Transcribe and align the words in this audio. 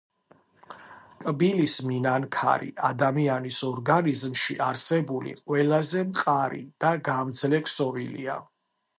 კბილის 1.23 1.73
მინანქარი 1.89 2.69
ადამიანის 2.87 3.59
ორგანიზმში 3.67 4.55
არსებული 4.69 5.33
ყველაზე 5.51 6.01
მყარი 6.13 6.63
და 6.85 6.95
გამძლე 7.09 7.61
ქსოვილია. 7.67 8.39